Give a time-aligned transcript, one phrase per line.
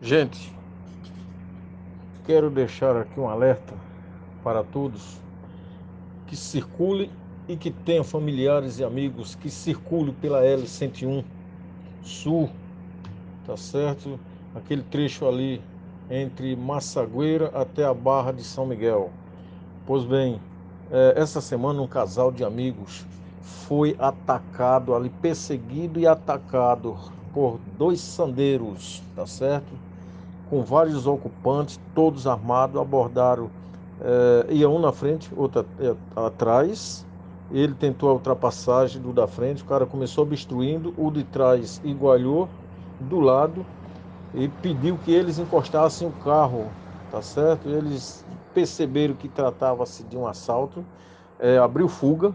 [0.00, 0.54] Gente,
[2.24, 3.74] quero deixar aqui um alerta
[4.44, 5.20] para todos
[6.24, 7.10] que circule
[7.48, 11.24] e que tenham familiares e amigos que circule pela L101
[12.04, 12.48] Sul,
[13.44, 14.20] tá certo?
[14.54, 15.60] Aquele trecho ali
[16.08, 19.10] entre Massagueira até a Barra de São Miguel.
[19.84, 20.40] Pois bem,
[20.92, 23.04] é, essa semana um casal de amigos
[23.42, 26.96] foi atacado ali, perseguido e atacado
[27.34, 29.87] por dois sandeiros, tá certo?
[30.48, 33.50] Com vários ocupantes, todos armados, abordaram,
[34.00, 37.06] é, ia um na frente, outro eh, atrás.
[37.50, 42.48] Ele tentou a ultrapassagem do da frente, o cara começou obstruindo, o de trás igualhou
[43.00, 43.64] do lado
[44.34, 46.70] e pediu que eles encostassem o carro,
[47.10, 47.68] tá certo?
[47.68, 50.84] Eles perceberam que tratava-se de um assalto,
[51.38, 52.34] é, abriu fuga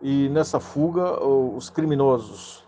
[0.00, 2.67] e nessa fuga os criminosos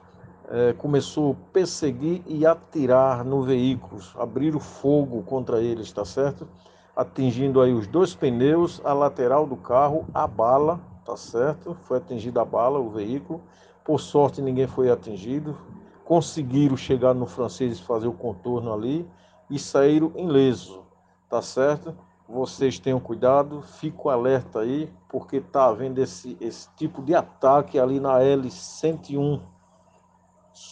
[0.50, 6.46] é, começou a perseguir e atirar no veículo, abrir o fogo contra eles, está certo?
[6.94, 11.76] Atingindo aí os dois pneus, a lateral do carro, a bala, tá certo?
[11.84, 13.40] Foi atingida a bala, o veículo.
[13.84, 15.56] Por sorte ninguém foi atingido.
[16.04, 19.08] Conseguiram chegar no francês e fazer o contorno ali
[19.48, 20.82] e saíram ileso,
[21.28, 21.94] tá certo?
[22.28, 28.00] Vocês tenham cuidado, fico alerta aí, porque tá havendo esse, esse tipo de ataque ali
[28.00, 29.40] na L101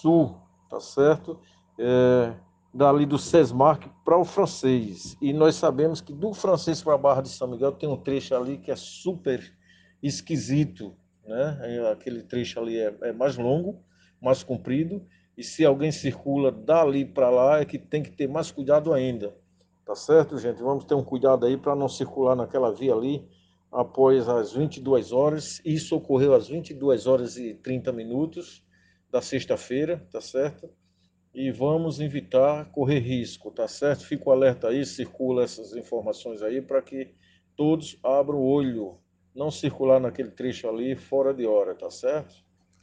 [0.00, 0.36] sul,
[0.68, 1.38] tá certo?
[1.78, 2.34] É,
[2.72, 5.16] dali do Sesmark para o francês.
[5.20, 8.34] E nós sabemos que do francês para a Barra de São Miguel tem um trecho
[8.34, 9.41] ali que é super
[10.02, 10.94] esquisito,
[11.26, 11.58] né?
[11.62, 13.82] É, aquele trecho ali é, é mais longo,
[14.20, 15.04] mais comprido.
[15.36, 19.36] E se alguém circula dali para lá, é que tem que ter mais cuidado ainda.
[19.84, 20.62] Tá certo, gente?
[20.62, 23.26] Vamos ter um cuidado aí para não circular naquela via ali
[23.72, 25.60] após as 22 horas.
[25.64, 28.62] Isso ocorreu às 22 horas e 30 minutos
[29.10, 30.70] da sexta-feira, tá certo?
[31.34, 34.04] E vamos evitar correr risco, tá certo?
[34.04, 37.14] Fico alerta aí, circula essas informações aí para que
[37.56, 38.98] todos abram o olho,
[39.34, 42.47] não circular naquele trecho ali fora de hora, tá certo?